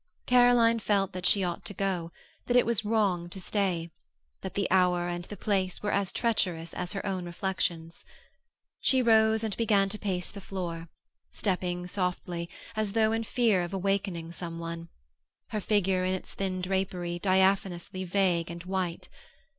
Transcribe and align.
Caroline 0.25 0.79
felt 0.79 1.11
that 1.13 1.27
she 1.27 1.43
ought 1.43 1.63
to 1.65 1.75
go; 1.75 2.11
that 2.47 2.57
it 2.57 2.65
was 2.65 2.83
wrong 2.83 3.29
to 3.29 3.39
stay; 3.39 3.91
that 4.41 4.55
the 4.55 4.67
hour 4.71 5.07
and 5.07 5.25
the 5.25 5.37
place 5.37 5.83
were 5.83 5.91
as 5.91 6.11
treacherous 6.11 6.73
as 6.73 6.93
her 6.93 7.05
own 7.05 7.25
reflections. 7.25 8.03
She 8.79 9.03
rose 9.03 9.43
and 9.43 9.55
began 9.57 9.89
to 9.89 9.99
pace 9.99 10.31
the 10.31 10.41
floor, 10.41 10.89
stepping 11.31 11.85
softly, 11.85 12.49
as 12.75 12.93
though 12.93 13.11
in 13.11 13.23
fear 13.23 13.61
of 13.61 13.75
awakening 13.75 14.31
someone, 14.31 14.89
her 15.49 15.61
figure, 15.61 16.03
in 16.03 16.15
its 16.15 16.33
thin 16.33 16.61
drapery, 16.63 17.19
diaphanously 17.19 18.03
vague 18.03 18.49
and 18.49 18.63
white. 18.63 19.07